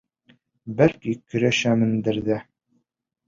[0.79, 2.39] Бәлки, көрәшәмдер ҙә...